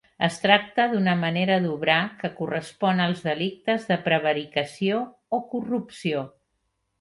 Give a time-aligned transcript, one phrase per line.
[0.25, 5.03] Es tracta d'una manera d'obrar que correspon als delictes de prevaricació
[5.39, 6.25] o corrupció.